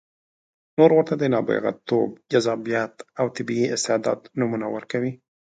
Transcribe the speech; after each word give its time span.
نور 0.77 0.91
ورته 0.97 1.13
د 1.17 1.23
نابغتوب، 1.33 2.09
جذابیت 2.31 2.93
او 3.19 3.25
طبیعي 3.35 3.67
استعداد 3.75 4.19
نومونه 4.39 4.67
ورکوي. 4.75 5.11